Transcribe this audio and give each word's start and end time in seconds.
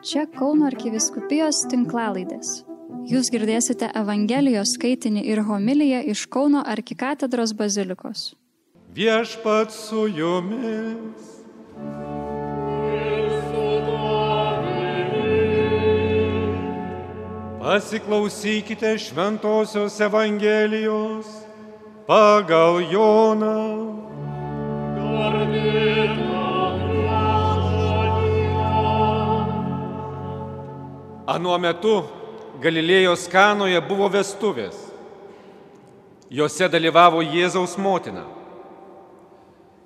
Čia 0.00 0.22
Kauno 0.32 0.64
arkiviskupijos 0.64 1.58
tinklalaidės. 1.68 2.62
Jūs 3.04 3.28
girdėsite 3.28 3.90
Evangelijos 4.00 4.72
skaitinį 4.78 5.26
ir 5.28 5.42
homiliją 5.44 5.98
iš 6.08 6.22
Kauno 6.32 6.62
arkikatedros 6.64 7.52
bazilikos. 7.52 8.30
Viešpat 8.96 9.68
su 9.76 10.06
jumis. 10.08 11.28
Pasiklausykite 17.60 18.96
Šventojios 19.04 20.00
Evangelijos 20.00 21.28
pagal 22.08 22.80
Joną. 22.88 24.00
Anuo 31.30 31.54
metu 31.62 32.00
Galilėjos 32.60 33.28
kanoje 33.30 33.78
buvo 33.86 34.08
vestuvės. 34.10 34.74
Jose 36.30 36.66
dalyvavo 36.70 37.22
Jėzaus 37.22 37.76
motina. 37.78 38.24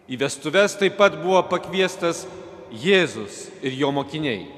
Į 0.09 0.19
vestuves 0.21 0.77
taip 0.81 0.97
pat 0.97 1.17
buvo 1.21 1.43
pakviestas 1.49 2.25
Jėzus 2.73 3.47
ir 3.65 3.77
jo 3.77 3.93
mokiniai. 3.95 4.49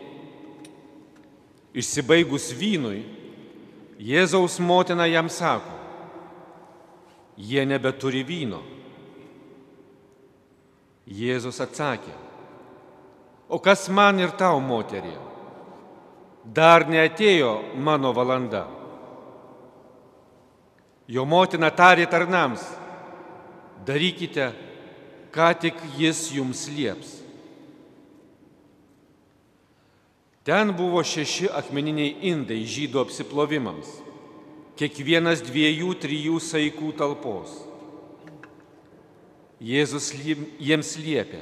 Išsibaigus 1.77 2.49
vynui, 2.57 3.03
Jėzaus 4.01 4.57
motina 4.63 5.07
jam 5.11 5.29
sako, 5.33 5.75
jie 7.37 7.67
nebeturi 7.69 8.23
vyno. 8.27 8.63
Jėzus 11.07 11.61
atsakė, 11.63 12.15
o 13.49 13.61
kas 13.63 13.87
man 13.93 14.19
ir 14.23 14.33
tau, 14.39 14.59
moterie? 14.61 15.26
Dar 16.55 16.87
neatėjo 16.87 17.77
mano 17.83 18.13
valanda. 18.15 18.67
Jo 21.07 21.25
motina 21.27 21.71
tarė 21.71 22.07
tarnams, 22.11 22.63
darykite, 23.87 24.51
ką 25.35 25.53
tik 25.63 25.79
jis 25.99 26.27
jums 26.35 26.67
lieps. 26.71 27.13
Ten 30.47 30.71
buvo 30.79 31.03
šeši 31.03 31.49
akmeniniai 31.59 32.31
indai 32.31 32.61
žydų 32.63 33.03
apsiplovimams, 33.03 33.89
kiekvienas 34.79 35.43
dviejų, 35.43 35.95
trijų 35.99 36.39
saikų 36.39 36.93
talpos. 36.99 37.57
Jėzus 39.59 40.13
jiems 40.15 40.93
liepė, 41.03 41.41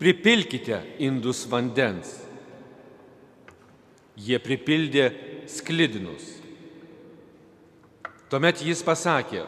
pripilkite 0.00 0.80
indus 1.04 1.44
vandens. 1.50 2.20
Jie 4.14 4.38
pripildė 4.38 5.08
sklidinus. 5.50 6.22
Tuomet 8.30 8.62
jis 8.62 8.82
pasakė, 8.86 9.42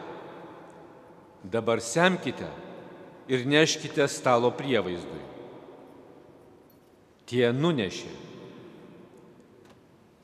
dabar 1.43 1.79
semkite 1.83 2.47
ir 3.31 3.47
neškite 3.47 4.07
stalo 4.11 4.51
prievaizdui. 4.55 5.23
Tie 7.27 7.47
nunešė. 7.51 8.11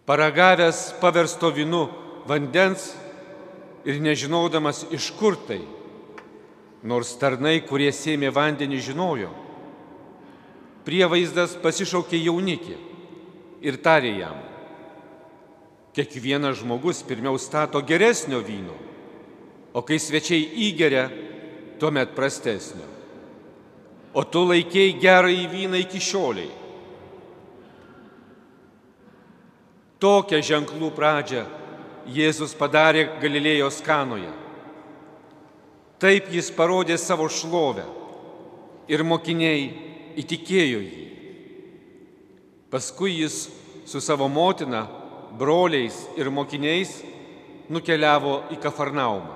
Paragavęs 0.08 0.94
paversto 1.00 1.52
vinu 1.52 1.88
vandens 2.28 2.92
ir 3.88 4.00
nežinodamas 4.04 4.84
iš 4.92 5.10
kur 5.16 5.40
tai, 5.48 5.62
nors 6.84 7.16
tarnai, 7.20 7.62
kurie 7.64 7.92
sėmė 7.96 8.32
vandenį, 8.36 8.80
žinojo, 8.84 9.32
prievaizdas 10.84 11.56
pasišaukė 11.64 12.20
jaunikį 12.20 12.93
ir 13.64 13.80
tarė 13.84 14.12
jam, 14.20 14.40
kiekvienas 15.96 16.60
žmogus 16.62 17.04
pirmiau 17.08 17.38
stato 17.40 17.82
geresnio 17.82 18.42
vyno, 18.44 18.76
o 19.74 19.82
kai 19.82 20.00
svečiai 20.02 20.44
įgeria, 20.68 21.08
tuomet 21.80 22.14
prastesnio. 22.16 22.90
O 24.14 24.22
tu 24.30 24.44
laikėjai 24.46 25.00
gerą 25.02 25.32
į 25.34 25.48
vyną 25.50 25.80
iki 25.82 26.02
šioliai. 26.04 26.52
Tokią 30.04 30.42
ženklų 30.44 30.92
pradžią 30.94 31.44
Jėzus 32.14 32.52
padarė 32.60 33.06
Galilėjos 33.22 33.80
kanoje. 33.86 34.32
Taip 36.04 36.28
jis 36.36 36.50
parodė 36.52 36.98
savo 37.00 37.30
šlovę 37.32 37.86
ir 38.92 39.06
mokiniai 39.08 39.70
įtikėjo 40.20 40.82
jį. 40.84 41.03
Paskui 42.74 43.20
jis 43.20 43.52
su 43.86 44.02
savo 44.02 44.26
motina, 44.28 44.88
broliais 45.38 45.94
ir 46.18 46.32
mokiniais 46.34 47.04
nukeliavo 47.70 48.48
į 48.50 48.58
Kafarnaumą. 48.64 49.36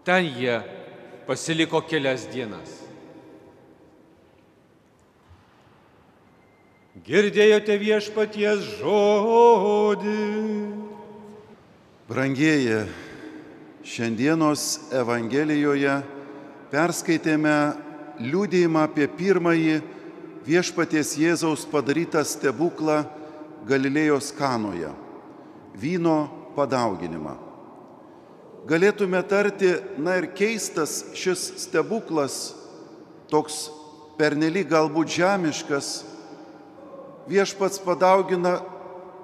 Ten 0.00 0.24
jie 0.24 0.56
pasiliko 1.28 1.82
kelias 1.84 2.24
dienas. 2.32 2.78
Girdėjote 7.04 7.76
viešpaties 7.76 8.64
žodį. 8.80 10.18
Brangieji, 12.08 12.82
šiandienos 13.84 14.64
Evangelijoje 14.96 16.00
perskaitėme 16.72 17.56
liūdėjimą 18.32 18.88
apie 18.88 19.12
pirmąjį 19.12 19.82
viešpaties 20.46 21.14
Jėzaus 21.18 21.64
padarytą 21.70 22.22
stebuklą 22.26 23.04
Galilėjos 23.66 24.32
kanoje- 24.34 24.90
vyno 25.82 26.28
padauginimą. 26.56 27.36
Galėtume 28.66 29.22
tarti, 29.26 29.74
na 29.98 30.16
ir 30.18 30.26
keistas 30.38 31.04
šis 31.14 31.66
stebuklas, 31.66 32.54
toks 33.28 33.70
pernelyg 34.18 34.68
galbūt 34.70 35.08
žemiškas, 35.18 36.04
viešpats 37.28 37.80
padaugina 37.82 38.60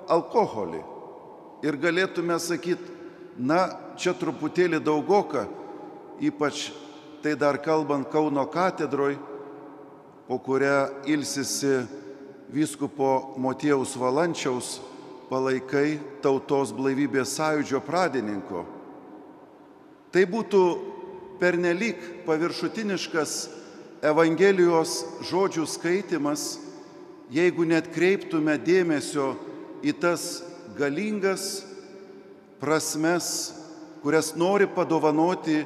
alkoholį. 0.08 0.82
Ir 1.62 1.76
galėtume 1.76 2.38
sakyti, 2.38 2.90
na, 3.38 3.68
čia 3.98 4.14
truputėlį 4.14 4.80
daugoka, 4.82 5.46
ypač 6.20 6.72
tai 7.22 7.34
dar 7.34 7.58
kalbant 7.58 8.10
Kauno 8.10 8.46
katedroj, 8.46 9.18
po 10.28 10.38
kurią 10.38 11.04
ilsisi 11.08 11.86
vyskupo 12.52 13.34
Motiejaus 13.40 13.96
Valančiaus 13.96 14.78
palaikai 15.28 15.98
tautos 16.20 16.72
blaivybės 16.76 17.32
sąjūdžio 17.36 17.80
pradininko. 17.84 18.64
Tai 20.12 20.24
būtų 20.28 20.62
pernelyg 21.40 22.00
paviršutiniškas 22.28 23.32
Evangelijos 24.04 25.00
žodžių 25.26 25.64
skaitimas, 25.66 26.58
jeigu 27.32 27.64
net 27.66 27.88
kreiptume 27.90 28.54
dėmesio 28.60 29.32
į 29.82 29.96
tas 29.98 30.44
galingas 30.78 31.64
prasmes, 32.60 33.56
kurias 34.04 34.34
nori 34.36 34.68
padovanoti 34.70 35.64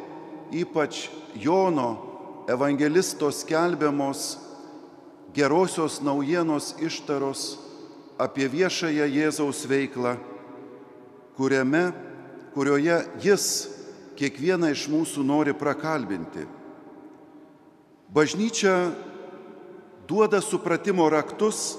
ypač 0.52 1.08
Jono 1.34 1.90
evangelisto 2.48 3.30
skelbiamos 3.32 4.38
gerosios 5.34 6.00
naujienos 6.04 6.76
ištaros 6.81 7.59
apie 8.20 8.48
viešąją 8.48 9.06
Jėzaus 9.09 9.65
veiklą, 9.66 10.16
kuriame, 11.37 11.93
kurioje 12.54 12.98
jis 13.25 13.47
kiekvieną 14.19 14.71
iš 14.75 14.87
mūsų 14.92 15.25
nori 15.25 15.54
prakalbinti. 15.56 16.44
Bažnyčia 18.12 18.92
duoda 20.06 20.42
supratimo 20.45 21.09
raktus 21.09 21.78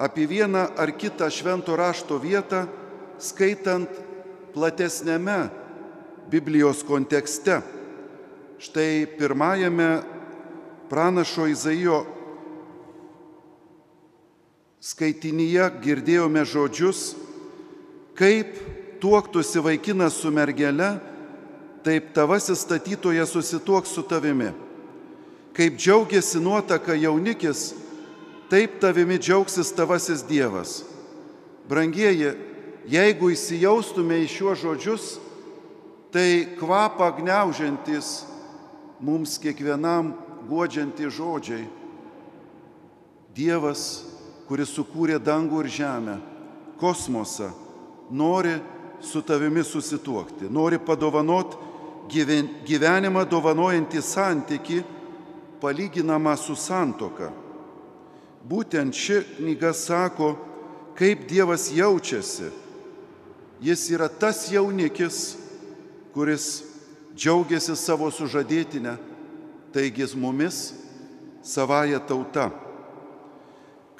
apie 0.00 0.26
vieną 0.26 0.66
ar 0.74 0.90
kitą 0.90 1.30
švento 1.30 1.76
rašto 1.78 2.18
vietą, 2.18 2.66
skaitant 3.22 3.88
platesnėme 4.50 5.46
Biblijos 6.30 6.82
kontekste. 6.82 7.60
Štai 8.60 9.06
pirmajame 9.16 10.02
pranašo 10.90 11.46
Izaijo 11.46 12.02
skaitinyje 14.80 15.66
girdėjome 15.84 16.42
žodžius, 16.48 17.12
kaip 18.16 18.56
tuoktusi 19.00 19.60
vaikinas 19.64 20.16
su 20.20 20.32
mergele, 20.32 20.94
taip 21.84 22.12
tavasis 22.16 22.64
statytojas 22.64 23.32
susituoks 23.32 23.92
su 23.92 24.04
tavimi. 24.08 24.50
Kaip 25.56 25.76
džiaugiasi 25.76 26.40
nuotaka 26.40 26.94
jaunikis, 26.96 27.74
taip 28.50 28.78
tavimi 28.80 29.18
džiaugsis 29.18 29.72
tavasis 29.76 30.22
Dievas. 30.28 30.80
Brangieji, 31.68 32.32
jeigu 32.90 33.30
įsijaustume 33.34 34.22
į 34.24 34.30
šiuos 34.32 34.62
žodžius, 34.64 35.10
tai 36.10 36.56
kvapą 36.58 37.10
gniaužiantis 37.20 38.24
mums 39.00 39.36
kiekvienam 39.40 40.14
godžiantys 40.48 41.14
žodžiai. 41.14 41.68
Dievas, 43.36 44.02
kuris 44.50 44.72
sukūrė 44.74 45.20
dangų 45.22 45.60
ir 45.62 45.68
žemę, 45.70 46.16
kosmosą, 46.80 47.52
nori 48.10 48.56
su 48.98 49.20
tavimi 49.22 49.62
susituokti, 49.62 50.48
nori 50.50 50.80
padovanot 50.82 51.52
gyvenimą 52.10 53.22
dovanojantį 53.30 54.00
santyki, 54.02 54.80
palyginamą 55.62 56.34
su 56.34 56.56
santoka. 56.58 57.28
Būtent 58.42 58.96
ši 58.96 59.20
knyga 59.36 59.70
sako, 59.76 60.32
kaip 60.98 61.28
Dievas 61.30 61.68
jaučiasi. 61.70 62.48
Jis 63.62 63.84
yra 63.94 64.08
tas 64.08 64.48
jaunikis, 64.50 65.36
kuris 66.10 66.64
džiaugiasi 67.14 67.76
savo 67.78 68.10
sužadėtinę, 68.10 68.96
taigi 69.70 70.10
mumis 70.18 70.72
savaja 71.46 72.02
tauta. 72.02 72.48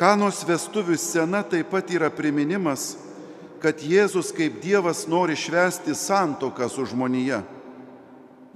Kanos 0.01 0.39
vestuvių 0.49 0.95
scena 0.97 1.43
taip 1.45 1.69
pat 1.75 1.91
yra 1.93 2.09
priminimas, 2.09 2.95
kad 3.61 3.83
Jėzus 3.85 4.31
kaip 4.33 4.57
Dievas 4.63 5.05
nori 5.05 5.37
švesti 5.37 5.93
santoką 5.93 6.71
su 6.73 6.87
žmonija. 6.89 7.43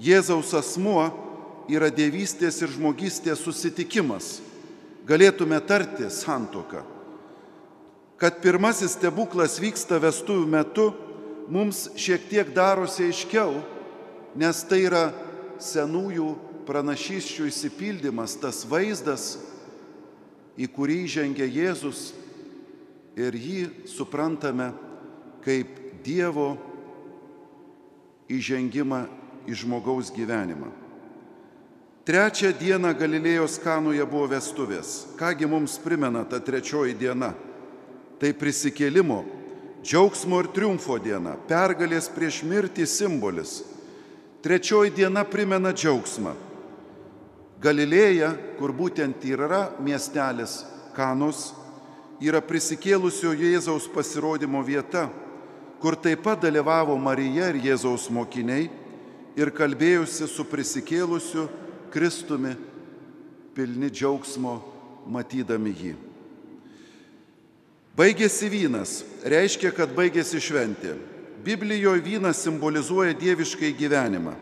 Jėzaus 0.00 0.54
asmuo 0.56 1.04
yra 1.68 1.90
dievystės 1.92 2.62
ir 2.64 2.72
žmogystės 2.72 3.44
susitikimas. 3.44 4.38
Galėtume 5.04 5.60
tarti 5.68 6.08
santoką. 6.08 6.80
Kad 8.16 8.40
pirmasis 8.40 8.96
stebuklas 8.96 9.58
vyksta 9.60 10.00
vestuvių 10.00 10.48
metu, 10.48 10.90
mums 11.52 11.90
šiek 12.00 12.24
tiek 12.30 12.56
darosi 12.56 13.10
aiškiau, 13.10 13.58
nes 14.40 14.64
tai 14.64 14.86
yra 14.88 15.10
senųjų 15.60 16.30
pranašysčių 16.64 17.50
įsipildymas, 17.52 18.38
tas 18.40 18.64
vaizdas, 18.64 19.34
į 20.58 20.68
kurį 20.70 21.00
žengia 21.10 21.46
Jėzus 21.48 22.12
ir 23.18 23.34
jį 23.34 23.88
suprantame 23.90 24.70
kaip 25.44 25.80
Dievo 26.04 26.54
įžengimą 28.28 29.04
į 29.48 29.56
žmogaus 29.56 30.10
gyvenimą. 30.14 30.68
Trečią 32.04 32.50
dieną 32.60 32.90
Galilėjos 33.00 33.56
kanoje 33.64 34.04
buvo 34.04 34.28
vestuvės. 34.34 35.06
Kągi 35.16 35.48
mums 35.48 35.78
primena 35.80 36.26
ta 36.28 36.36
trečioji 36.36 36.92
diena? 37.00 37.30
Tai 38.20 38.32
prisikėlimo, 38.36 39.22
džiaugsmo 39.80 40.42
ir 40.44 40.50
triumfo 40.52 40.98
diena, 41.00 41.32
pergalės 41.48 42.10
prieš 42.12 42.42
mirtį 42.44 42.84
simbolis. 42.88 43.62
Trečioji 44.44 44.92
diena 44.92 45.24
primena 45.24 45.72
džiaugsmą. 45.72 46.34
Galilėja, 47.64 48.34
kur 48.58 48.74
būtent 48.76 49.22
yra 49.24 49.70
miestelis 49.80 50.62
Kanos, 50.94 51.54
yra 52.20 52.42
prisikėlusio 52.44 53.32
Jėzaus 53.32 53.86
pasirodymo 53.90 54.60
vieta, 54.66 55.08
kur 55.80 55.96
taip 55.96 56.22
pat 56.26 56.42
dalyvavo 56.44 56.96
Marija 57.00 57.48
ir 57.52 57.62
Jėzaus 57.64 58.10
mokiniai 58.12 58.68
ir 59.36 59.50
kalbėjusi 59.54 60.28
su 60.28 60.44
prisikėlusiu 60.46 61.48
Kristumi, 61.94 62.52
pilni 63.54 63.88
džiaugsmo 63.88 64.58
matydami 65.08 65.72
jį. 65.78 65.94
Baigėsi 67.94 68.48
vynas, 68.50 69.04
reiškia, 69.22 69.70
kad 69.70 69.92
baigėsi 69.94 70.40
šventė. 70.42 70.96
Biblijoje 71.44 72.02
vynas 72.02 72.40
simbolizuoja 72.42 73.14
dieviškai 73.14 73.70
gyvenimą. 73.78 74.34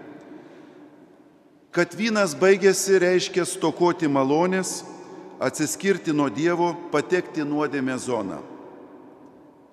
Kad 1.73 1.95
vynas 1.97 2.35
baigėsi, 2.37 2.99
reiškia 3.01 3.47
stokoti 3.49 4.05
malonės, 4.05 4.83
atsiskirti 5.41 6.13
nuo 6.13 6.29
Dievo, 6.29 6.75
patekti 6.93 7.47
nuodėmė 7.49 7.97
zoną. 7.97 8.43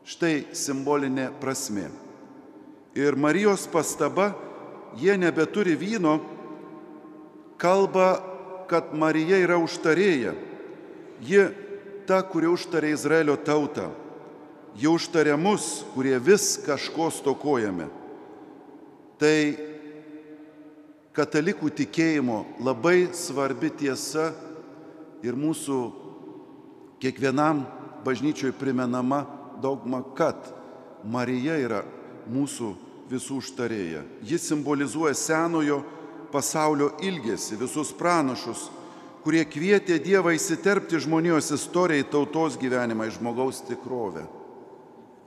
Štai 0.08 0.48
simbolinė 0.56 1.28
prasme. 1.42 1.90
Ir 2.96 3.20
Marijos 3.20 3.68
pastaba, 3.68 4.32
jie 4.96 5.18
nebeturi 5.20 5.76
vyno, 5.76 6.16
kalba, 7.60 8.24
kad 8.72 8.96
Marija 8.96 9.38
yra 9.44 9.60
užtarėja. 9.60 10.38
Ji 11.20 11.46
ta, 12.08 12.24
kuri 12.24 12.48
užtarė 12.48 12.94
Izraelio 12.96 13.36
tautą. 13.36 13.90
Ji 14.80 14.88
užtarė 14.88 15.36
mus, 15.36 15.84
kurie 15.92 16.16
vis 16.24 16.56
kažko 16.64 17.10
stokojame. 17.12 17.90
Tai 19.20 19.36
katalikų 21.20 21.68
tikėjimo 21.82 22.44
labai 22.64 23.10
svarbi 23.18 23.72
tiesa 23.76 24.30
ir 25.26 25.36
mūsų 25.36 25.80
kiekvienam 27.04 27.66
bažnyčioj 28.06 28.54
primenama 28.56 29.26
dogma, 29.60 30.00
kad 30.16 30.38
Marija 31.04 31.58
yra 31.60 31.82
mūsų 32.32 32.72
visų 33.10 33.40
užtarėja. 33.42 34.06
Ji 34.24 34.40
simbolizuoja 34.40 35.18
senojo 35.18 35.82
pasaulio 36.32 36.94
ilgesį, 37.04 37.58
visus 37.60 37.92
pranašus, 37.98 38.70
kurie 39.26 39.44
kvietė 39.44 39.98
Dievą 40.00 40.32
įsiterpti 40.38 41.02
žmonijos 41.04 41.52
istorijai, 41.58 42.08
tautos 42.08 42.56
gyvenimą, 42.62 43.10
žmogaus 43.18 43.64
tikrovę. 43.68 44.24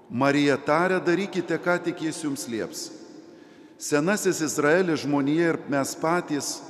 Marija 0.08 0.56
tarė, 0.56 1.02
darykite, 1.04 1.56
ką 1.60 1.78
tik 1.84 2.04
jis 2.06 2.24
jums 2.24 2.48
lieps. 2.48 3.01
Senasis 3.82 4.40
Izraelis 4.40 5.00
žmonija 5.02 5.48
ir 5.48 5.56
mes 5.68 5.96
patys 5.98 6.60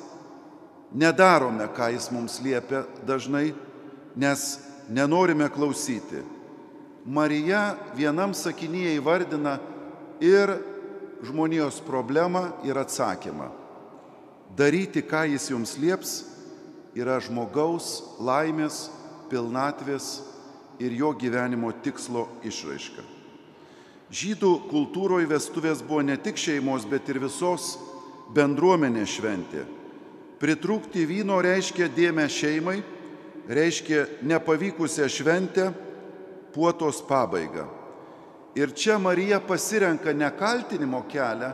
nedarome, 0.97 1.67
ką 1.77 1.91
jis 1.93 2.09
mums 2.09 2.39
liepia 2.41 2.87
dažnai, 3.05 3.53
nes 4.17 4.61
nenorime 4.89 5.51
klausyti. 5.53 6.23
Marija 7.05 7.75
vienam 7.97 8.33
sakinyje 8.33 8.97
įvardina 8.97 9.59
ir 10.25 10.55
žmonijos 11.27 11.83
problemą 11.85 12.47
ir 12.65 12.81
atsakymą. 12.81 13.51
Daryti, 14.57 15.05
ką 15.05 15.27
jis 15.35 15.51
jums 15.53 15.77
lieps, 15.77 16.23
yra 16.97 17.21
žmogaus 17.21 17.99
laimės, 18.21 18.87
pilnatvės 19.29 20.23
ir 20.81 20.97
jo 20.97 21.13
gyvenimo 21.13 21.75
tikslo 21.85 22.31
išraiška. 22.41 23.12
Žydų 24.13 24.55
kultūroje 24.69 25.29
vestuvės 25.31 25.81
buvo 25.85 26.03
ne 26.05 26.19
tik 26.21 26.37
šeimos, 26.37 26.85
bet 26.89 27.09
ir 27.09 27.23
visos 27.23 27.79
bendruomenės 28.37 29.17
šventė 29.17 29.65
Pritrūkti 30.43 31.05
vyno 31.07 31.37
reiškia 31.39 31.87
dėmę 31.95 32.25
šeimai, 32.27 32.81
reiškia 33.47 34.01
nepavykusią 34.27 35.07
šventę, 35.07 35.69
puotos 36.51 36.99
pabaigą. 37.07 37.69
Ir 38.59 38.73
čia 38.75 38.97
Marija 38.99 39.39
pasirenka 39.39 40.11
nekaltinimo 40.11 41.05
kelią, 41.07 41.53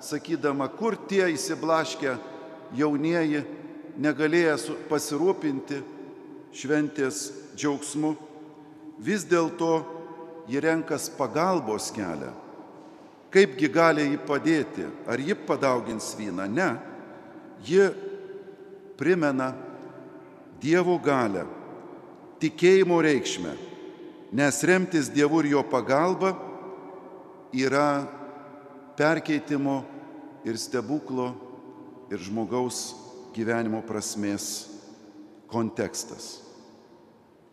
sakydama, 0.00 0.70
kur 0.72 0.96
tie 0.96 1.26
įsiblaškę 1.34 2.14
jaunieji 2.80 3.44
negalėję 4.00 4.56
pasirūpinti 4.88 5.82
šventės 6.56 7.20
džiaugsmu, 7.52 8.14
vis 8.96 9.28
dėlto 9.28 9.74
ji 10.52 10.60
renkas 10.60 11.08
pagalbos 11.16 11.88
kelią. 11.96 12.28
Kaipgi 13.32 13.68
gali 13.72 14.04
jį 14.10 14.18
padėti? 14.28 14.84
Ar 15.08 15.16
ji 15.16 15.32
padaugins 15.48 16.10
vyną? 16.18 16.44
Ne. 16.52 16.70
Ji 17.64 17.88
primena 19.00 19.54
Dievo 20.62 20.94
galę, 21.02 21.42
tikėjimo 22.38 23.00
reikšmę, 23.02 23.54
nes 24.36 24.60
remtis 24.68 25.08
Dievu 25.10 25.40
ir 25.42 25.48
jo 25.56 25.62
pagalba 25.66 26.36
yra 27.50 28.04
perkeitimo 28.94 29.80
ir 30.46 30.60
stebuklo 30.60 31.32
ir 32.12 32.22
žmogaus 32.22 32.92
gyvenimo 33.34 33.80
prasmės 33.88 34.68
kontekstas. 35.50 36.51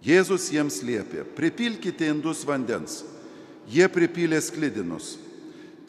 Jėzus 0.06 0.48
jiems 0.54 0.80
liepė, 0.86 1.26
pripilkite 1.36 2.08
indus 2.08 2.46
vandens. 2.48 3.02
Jie 3.70 3.86
pripylė 3.92 4.40
sklidinus. 4.42 5.18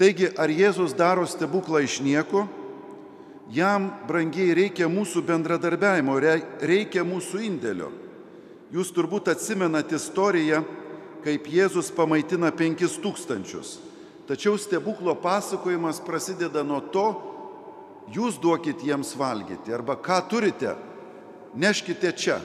Taigi, 0.00 0.30
ar 0.34 0.50
Jėzus 0.50 0.96
daro 0.96 1.26
stebuklą 1.28 1.84
iš 1.84 2.00
nieko? 2.02 2.46
Jam, 3.54 3.88
brangiai, 4.08 4.54
reikia 4.54 4.88
mūsų 4.90 5.22
bendradarbiavimo, 5.26 6.16
reikia 6.62 7.04
mūsų 7.06 7.42
indėlio. 7.46 7.90
Jūs 8.70 8.92
turbūt 8.94 9.30
atsimenat 9.32 9.90
istoriją, 9.94 10.62
kaip 11.24 11.48
Jėzus 11.50 11.90
pamaitina 11.94 12.52
penkis 12.54 12.94
tūkstančius. 13.02 13.78
Tačiau 14.30 14.54
stebuklo 14.58 15.16
pasakojimas 15.18 15.98
prasideda 16.06 16.62
nuo 16.62 16.78
to, 16.94 17.08
jūs 18.14 18.38
duokit 18.42 18.82
jiems 18.86 19.16
valgyti 19.18 19.74
arba 19.74 19.96
ką 19.98 20.20
turite, 20.30 20.76
neškite 21.58 22.12
čia. 22.14 22.38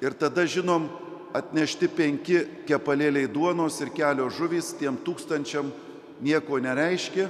Ir 0.00 0.16
tada 0.16 0.46
žinom, 0.48 0.88
atnešti 1.36 1.86
penki 1.92 2.40
kepalėliai 2.66 3.28
duonos 3.30 3.76
ir 3.84 3.92
kelios 3.94 4.34
žuvys 4.38 4.72
tiem 4.80 4.96
tūkstančiam 5.04 5.68
nieko 6.24 6.58
nereiškia, 6.58 7.28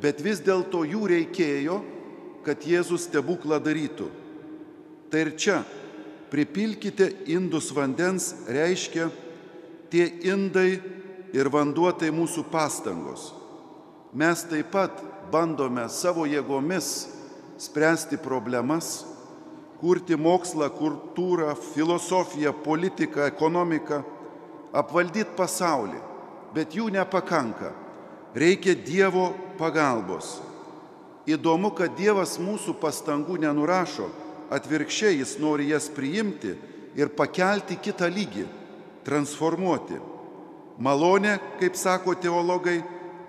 bet 0.00 0.22
vis 0.24 0.40
dėlto 0.44 0.84
jų 0.86 1.02
reikėjo 1.12 1.80
kad 2.46 2.62
Jėzus 2.62 3.08
stebuklą 3.08 3.58
darytų. 3.58 4.06
Tai 5.10 5.22
ir 5.24 5.32
čia 5.38 5.56
pripilkite 6.30 7.08
indus 7.34 7.72
vandens 7.74 8.30
reiškia 8.46 9.08
tie 9.90 10.06
indai 10.30 10.78
ir 11.34 11.50
vanduo 11.50 11.90
tai 11.90 12.12
mūsų 12.14 12.46
pastangos. 12.52 13.32
Mes 14.14 14.44
taip 14.46 14.70
pat 14.70 15.02
bandome 15.32 15.88
savo 15.90 16.22
jėgomis 16.30 17.08
spręsti 17.58 18.18
problemas, 18.22 19.02
kurti 19.86 20.16
mokslą, 20.18 20.66
kultūrą, 20.74 21.52
filosofiją, 21.54 22.50
politiką, 22.64 23.22
ekonomiką, 23.30 24.00
apvaldyti 24.74 25.30
pasaulį, 25.38 26.00
bet 26.56 26.74
jų 26.74 26.88
nepakanka. 26.96 27.70
Reikia 28.34 28.74
Dievo 28.74 29.28
pagalbos. 29.60 30.40
Įdomu, 31.30 31.70
kad 31.70 31.94
Dievas 31.94 32.34
mūsų 32.42 32.74
pastangų 32.82 33.38
nenurašo, 33.46 34.10
atvirkščiai 34.50 35.20
jis 35.20 35.36
nori 35.38 35.70
jas 35.70 35.86
priimti 35.86 36.56
ir 36.98 37.14
pakelti 37.14 37.78
kitą 37.78 38.10
lygį, 38.10 38.44
transformuoti. 39.06 40.02
Malonė, 40.82 41.38
kaip 41.62 41.78
sako 41.78 42.18
teologai, 42.18 42.80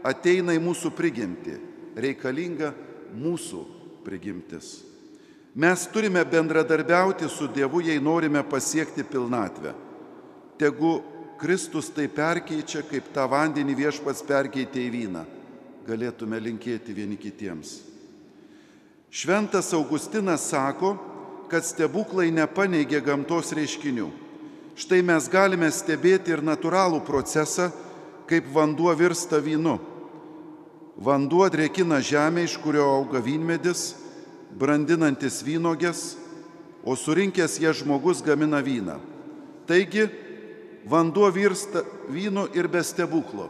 ateina 0.02 0.58
į 0.58 0.66
mūsų 0.66 0.92
prigimtį, 0.98 1.62
reikalinga 2.02 2.74
mūsų 3.14 3.64
prigimtis. 4.06 4.97
Mes 5.58 5.88
turime 5.90 6.22
bendradarbiauti 6.26 7.28
su 7.28 7.48
Dievu, 7.48 7.80
jei 7.82 8.00
norime 8.00 8.44
pasiekti 8.44 9.04
pilnatvę. 9.04 9.74
Tegu 10.58 11.02
Kristus 11.38 11.90
tai 11.90 12.06
perkeičia, 12.14 12.84
kaip 12.86 13.10
tą 13.14 13.26
vandenį 13.26 13.74
viešpats 13.80 14.22
perkeitė 14.22 14.86
į 14.86 14.92
vyną. 14.94 15.26
Galėtume 15.90 16.38
linkėti 16.38 16.94
vieni 16.94 17.18
kitiems. 17.18 17.74
Šventas 19.10 19.74
Augustinas 19.74 20.46
sako, 20.46 20.94
kad 21.50 21.66
stebuklai 21.66 22.30
nepaneigia 22.30 23.02
gamtos 23.02 23.50
reiškinių. 23.58 24.12
Štai 24.78 25.02
mes 25.02 25.26
galime 25.26 25.74
stebėti 25.74 26.38
ir 26.38 26.46
natūralų 26.46 27.02
procesą, 27.02 27.72
kaip 28.30 28.46
vanduo 28.54 28.94
virsta 28.94 29.42
vynu. 29.42 29.80
Vanduo 31.02 31.48
drėkina 31.50 31.98
žemę, 31.98 32.46
iš 32.46 32.60
kurio 32.62 32.86
auga 33.00 33.26
vynmedis, 33.26 33.96
brandinantis 34.58 35.42
vynogės, 35.46 36.16
o 36.88 36.96
surinkęs 36.96 37.60
ją 37.60 37.74
žmogus 37.76 38.24
gamina 38.24 38.62
vyną. 38.64 38.98
Taigi, 39.68 40.08
vanduo 40.88 41.28
virsta 41.32 41.84
vynu 42.10 42.48
ir 42.56 42.70
be 42.72 42.84
stebuklo. 42.84 43.50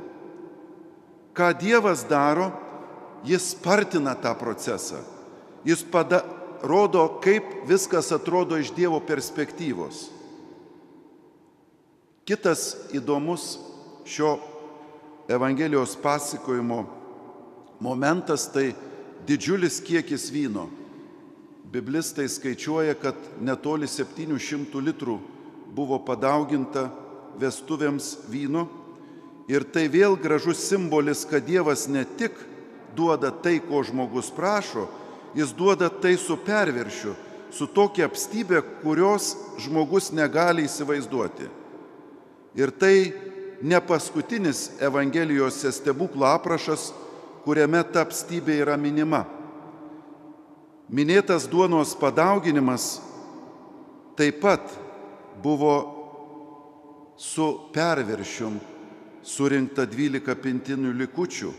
Ką 1.37 1.51
Dievas 1.59 2.01
daro, 2.09 2.49
jis 3.23 3.53
spartina 3.53 4.15
tą 4.17 4.33
procesą. 4.35 5.03
Jis 5.65 5.83
pada, 5.85 6.23
rodo, 6.65 7.19
kaip 7.21 7.67
viskas 7.69 8.09
atrodo 8.11 8.57
iš 8.57 8.71
Dievo 8.73 8.97
perspektyvos. 9.05 10.07
Kitas 12.27 12.89
įdomus 12.91 13.59
šio 14.07 14.37
Evangelijos 15.27 15.93
pasakojimo 15.99 16.85
momentas 17.83 18.47
tai 18.51 18.71
didžiulis 19.27 19.79
kiekis 19.83 20.29
vyno. 20.31 20.67
Biblistai 21.77 22.25
skaičiuoja, 22.25 22.95
kad 22.97 23.13
netoli 23.37 23.85
700 23.85 24.79
litrų 24.81 25.19
buvo 25.77 25.99
padauginta 26.01 26.87
vestuvėms 27.37 28.15
vyno 28.33 28.63
ir 29.45 29.61
tai 29.61 29.83
vėl 29.85 30.17
gražus 30.17 30.63
simbolis, 30.65 31.21
kad 31.29 31.45
Dievas 31.45 31.85
ne 31.85 32.01
tik 32.17 32.33
duoda 32.97 33.29
tai, 33.29 33.59
ko 33.61 33.83
žmogus 33.85 34.31
prašo, 34.33 34.87
jis 35.37 35.53
duoda 35.53 35.91
tai 35.93 36.15
su 36.17 36.39
perviršiu, 36.41 37.13
su 37.53 37.69
tokia 37.69 38.09
apstybė, 38.09 38.63
kurios 38.81 39.35
žmogus 39.61 40.09
negali 40.09 40.65
įsivaizduoti. 40.65 41.45
Ir 42.57 42.73
tai 42.73 43.13
ne 43.61 43.77
paskutinis 43.85 44.71
Evangelijos 44.81 45.61
stebuklo 45.77 46.25
aprašas, 46.25 46.89
kuriame 47.45 47.85
ta 47.85 48.01
apstybė 48.01 48.63
yra 48.65 48.81
minima. 48.81 49.27
Minėtas 50.87 51.49
duonos 51.51 51.91
padauginimas 51.99 53.01
taip 54.15 54.39
pat 54.39 54.71
buvo 55.43 55.73
su 57.19 57.47
perviršium 57.75 58.55
surinkta 59.27 59.83
12 59.83 60.37
pintinių 60.39 60.93
likučių 61.01 61.51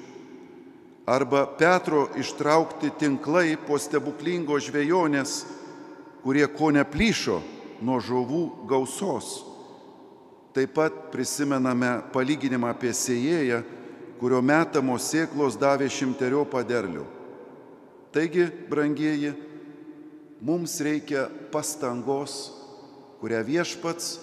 arba 1.08 1.42
Petro 1.58 2.06
ištraukti 2.16 2.94
tinklai 3.00 3.58
po 3.66 3.76
stebuklingo 3.80 4.56
žvejonės, 4.60 5.44
kurie 6.24 6.44
ko 6.48 6.72
neplyšo 6.72 7.38
nuo 7.84 8.00
žuvų 8.00 8.42
gausos. 8.68 9.44
Taip 10.56 10.72
pat 10.76 11.12
prisimename 11.12 11.98
palyginimą 12.16 12.72
apie 12.72 12.96
sėjėją, 12.96 13.60
kurio 14.20 14.40
metamos 14.40 15.12
sėklos 15.12 15.60
davė 15.60 15.92
šimterio 15.92 16.48
paderlių. 16.48 17.17
Taigi, 18.12 18.46
brangieji, 18.70 19.34
mums 20.40 20.78
reikia 20.80 21.26
pastangos, 21.52 22.48
kurią 23.20 23.42
viešpats 23.44 24.16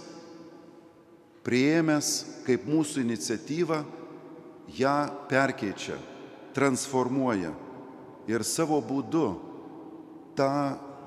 prieėmęs 1.45 2.11
kaip 2.47 2.65
mūsų 2.65 3.03
iniciatyvą, 3.05 3.83
ją 4.79 4.95
perkeičia, 5.29 5.97
transformuoja 6.57 7.51
ir 8.25 8.45
savo 8.47 8.79
būdu 8.81 9.27
tą 10.37 10.51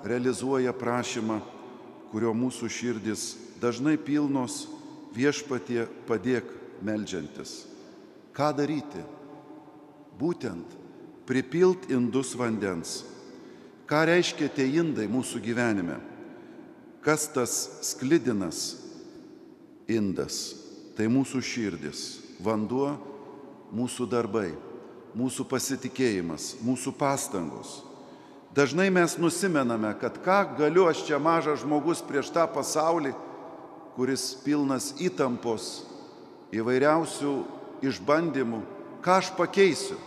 realizuoja 0.06 0.72
prašymą, 0.76 1.40
kurio 2.12 2.30
mūsų 2.36 2.70
širdis 2.70 3.32
dažnai 3.60 3.96
pilnos 3.98 4.68
viešpatie 5.16 5.88
padėk 6.06 6.46
melžiantis. 6.86 7.64
Ką 8.30 8.52
daryti? 8.54 9.02
Būtent 10.18 10.76
pripilt 11.28 11.90
indus 11.92 12.32
vandens. 12.38 13.02
Ką 13.88 14.04
reiškia 14.08 14.48
tie 14.52 14.66
indai 14.80 15.06
mūsų 15.08 15.40
gyvenime? 15.44 15.98
Kas 17.04 17.28
tas 17.32 17.52
sklidinas 17.84 18.78
indas? 19.88 20.56
Tai 20.96 21.06
mūsų 21.12 21.40
širdis, 21.44 22.00
vanduo, 22.42 22.96
mūsų 23.70 24.08
darbai, 24.10 24.50
mūsų 25.16 25.46
pasitikėjimas, 25.48 26.56
mūsų 26.64 26.92
pastangos. 26.98 27.78
Dažnai 28.56 28.88
mes 28.90 29.14
nusimename, 29.20 29.92
kad 30.00 30.18
ką 30.24 30.40
galiu 30.58 30.88
aš 30.88 31.04
čia 31.06 31.20
mažas 31.22 31.62
žmogus 31.62 32.02
prieš 32.02 32.32
tą 32.34 32.48
pasaulį, 32.50 33.12
kuris 33.94 34.32
pilnas 34.42 34.90
įtampos, 34.98 35.84
įvairiausių 36.56 37.34
išbandymų, 37.86 38.64
ką 39.04 39.20
aš 39.20 39.30
pakeisiu. 39.38 39.98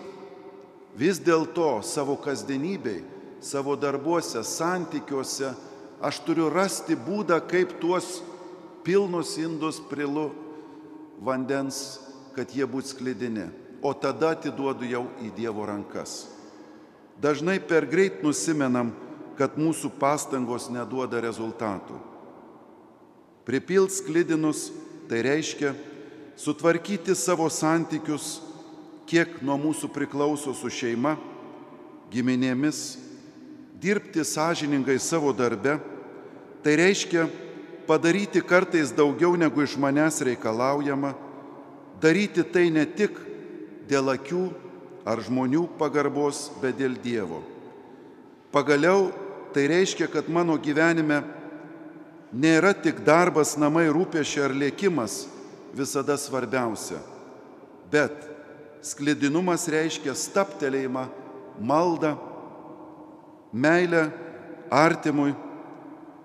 Vis 0.97 1.19
dėlto 1.23 1.79
savo 1.87 2.17
kasdienybei, 2.19 3.03
savo 3.41 3.77
darbuose, 3.79 4.43
santykiuose 4.43 5.53
aš 6.03 6.19
turiu 6.25 6.49
rasti 6.51 6.97
būdą, 6.99 7.39
kaip 7.47 7.77
tuos 7.81 8.19
pilnus 8.83 9.37
indus 9.39 9.79
prilu 9.89 10.31
vandens, 11.21 12.01
kad 12.35 12.51
jie 12.51 12.65
būtų 12.65 12.95
sklidini, 12.95 13.47
o 13.81 13.93
tada 13.93 14.33
atiduodu 14.35 14.87
jau 14.89 15.05
į 15.21 15.31
Dievo 15.37 15.65
rankas. 15.67 16.25
Dažnai 17.21 17.59
per 17.61 17.85
greit 17.85 18.23
nusimenam, 18.25 18.91
kad 19.37 19.57
mūsų 19.57 19.93
pastangos 20.01 20.67
neduoda 20.73 21.21
rezultatų. 21.21 21.97
Pripilt 23.45 23.93
sklidinus 23.93 24.69
tai 25.09 25.21
reiškia 25.25 25.73
sutvarkyti 26.37 27.15
savo 27.17 27.47
santykius 27.49 28.39
kiek 29.09 29.39
nuo 29.45 29.57
mūsų 29.59 29.89
priklauso 29.93 30.53
su 30.57 30.69
šeima, 30.71 31.15
giminėmis, 32.11 32.99
dirbti 33.81 34.23
sąžiningai 34.27 34.99
savo 35.01 35.33
darbe, 35.33 35.77
tai 36.61 36.75
reiškia 36.77 37.25
padaryti 37.87 38.43
kartais 38.45 38.93
daugiau 38.93 39.35
negu 39.39 39.63
iš 39.63 39.77
manęs 39.81 40.21
reikalaujama, 40.25 41.15
daryti 42.01 42.43
tai 42.43 42.69
ne 42.69 42.85
tik 42.85 43.17
dėl 43.89 44.13
akių 44.13 44.45
ar 45.05 45.21
žmonių 45.25 45.65
pagarbos, 45.79 46.49
bet 46.61 46.77
dėl 46.77 46.95
Dievo. 47.01 47.41
Pagaliau 48.53 49.09
tai 49.55 49.65
reiškia, 49.71 50.07
kad 50.11 50.29
mano 50.29 50.57
gyvenime 50.61 51.23
nėra 52.31 52.73
tik 52.77 53.01
darbas, 53.07 53.57
namai, 53.59 53.89
rūpešė 53.91 54.45
ar 54.45 54.55
lėkimas 54.55 55.25
visada 55.75 56.17
svarbiausia, 56.19 56.99
bet 57.91 58.30
sklidinumas 58.81 59.67
reiškia 59.69 60.13
staptelėjimą, 60.17 61.05
maldą, 61.61 62.15
meilę 63.53 64.07
artimui, 64.71 65.35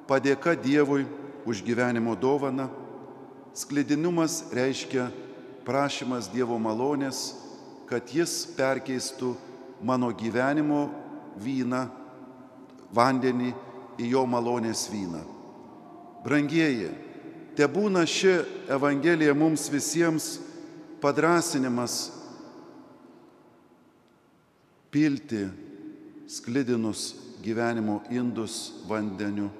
padėka 0.08 0.54
Dievui 0.56 1.04
už 1.46 1.62
gyvenimo 1.66 2.16
dovaną. 2.16 2.68
Sklidinumas 3.56 4.44
reiškia 4.54 5.10
prašymas 5.66 6.30
Dievo 6.32 6.58
malonės, 6.60 7.34
kad 7.88 8.08
Jis 8.12 8.44
perkeistų 8.56 9.34
mano 9.84 10.10
gyvenimo 10.16 10.88
vyną, 11.40 11.86
vandenį 12.94 13.52
į 14.00 14.12
jo 14.12 14.24
malonės 14.28 14.86
vyną. 14.92 15.22
Brangieji, 16.24 16.90
te 17.56 17.66
būna 17.70 18.02
ši 18.08 18.40
Evangelija 18.72 19.34
mums 19.36 19.68
visiems 19.70 20.36
padrasinimas 21.00 22.15
pilti 24.96 25.48
sklidinus 26.26 27.14
gyvenimo 27.44 28.00
indus 28.10 28.72
vandeniu, 28.88 29.50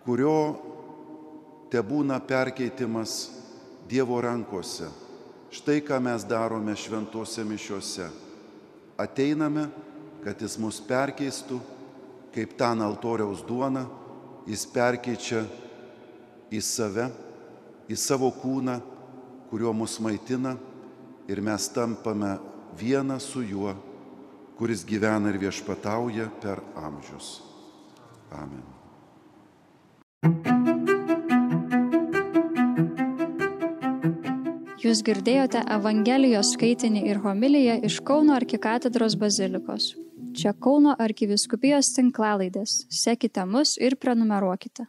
kurio 0.00 0.38
te 1.68 1.82
būna 1.84 2.16
perkeitimas 2.24 3.42
Dievo 3.84 4.16
rankose. 4.24 4.88
Štai 5.52 5.82
ką 5.84 6.00
mes 6.00 6.24
darome 6.24 6.72
šventose 6.72 7.44
mišiuose. 7.44 8.08
Ateiname, 8.96 9.68
kad 10.24 10.40
Jis 10.40 10.56
mus 10.56 10.80
perkeistų, 10.80 11.60
kaip 12.32 12.56
ten 12.56 12.80
altoriaus 12.80 13.44
duona, 13.44 13.84
Jis 14.48 14.64
perkeičia 14.72 15.44
į 16.48 16.64
save, 16.64 17.10
į 17.92 18.00
savo 18.00 18.32
kūną, 18.40 18.80
kuriuo 19.52 19.76
mus 19.76 20.00
maitina 20.00 20.56
ir 21.28 21.44
mes 21.44 21.68
tampame 21.76 22.38
viena 22.80 23.20
su 23.20 23.44
juo, 23.44 23.76
kuris 24.58 24.84
gyvena 24.86 25.32
ir 25.32 25.40
viešpatauja 25.42 26.28
per 26.42 26.62
amžius. 26.76 27.40
Amen. 28.34 28.62
Jūs 34.84 35.00
girdėjote 35.00 35.62
Evangelijos 35.72 36.50
skaitinį 36.54 37.06
ir 37.08 37.20
homiliją 37.24 37.78
iš 37.88 38.02
Kauno 38.04 38.34
arkikatedros 38.36 39.16
bazilikos. 39.16 39.94
Čia 40.36 40.52
Kauno 40.52 40.92
arkiviskupijos 41.00 41.94
tinklalaidės. 41.96 42.82
Sekite 42.92 43.46
mus 43.48 43.78
ir 43.80 43.96
prenumeruokite. 43.96 44.84